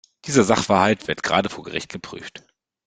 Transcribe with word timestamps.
Dieser 0.25 0.43
Sachverhalt 0.43 1.07
wird 1.07 1.21
gerade 1.21 1.47
vor 1.47 1.63
Gericht 1.63 1.89
geprüft. 1.91 2.41